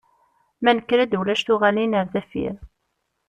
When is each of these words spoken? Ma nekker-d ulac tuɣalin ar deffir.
Ma 0.63 0.71
nekker-d 0.77 1.17
ulac 1.19 1.41
tuɣalin 1.43 1.97
ar 1.99 2.05
deffir. 2.13 2.55